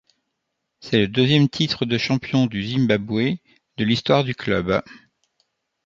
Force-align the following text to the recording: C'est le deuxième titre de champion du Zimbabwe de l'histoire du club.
C'est 0.79 0.97
le 0.97 1.07
deuxième 1.07 1.47
titre 1.47 1.85
de 1.85 1.95
champion 1.99 2.47
du 2.47 2.65
Zimbabwe 2.65 3.35
de 3.77 3.83
l'histoire 3.83 4.23
du 4.23 4.33
club. 4.33 4.81